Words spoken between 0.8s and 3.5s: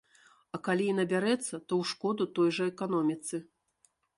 і набярэцца, то ў шкоду той жа эканоміцы.